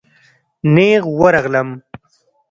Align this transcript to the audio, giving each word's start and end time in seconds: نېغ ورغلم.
نېغ 0.73 1.03
ورغلم. 1.19 1.69